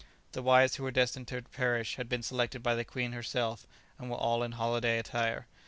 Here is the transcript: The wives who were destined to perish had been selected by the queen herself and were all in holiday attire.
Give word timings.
The 0.31 0.41
wives 0.41 0.77
who 0.77 0.83
were 0.83 0.89
destined 0.89 1.27
to 1.27 1.39
perish 1.43 1.97
had 1.97 2.09
been 2.09 2.23
selected 2.23 2.63
by 2.63 2.73
the 2.73 2.83
queen 2.83 3.11
herself 3.11 3.67
and 3.99 4.09
were 4.09 4.17
all 4.17 4.41
in 4.41 4.53
holiday 4.53 4.97
attire. 4.97 5.45